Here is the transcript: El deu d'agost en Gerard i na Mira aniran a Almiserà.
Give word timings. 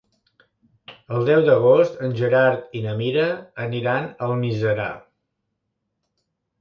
El 1.17 1.27
deu 1.27 1.41
d'agost 1.49 2.01
en 2.07 2.15
Gerard 2.21 2.73
i 2.79 2.83
na 2.87 2.95
Mira 3.03 3.27
aniran 3.67 4.09
a 4.09 4.31
Almiserà. 4.31 4.89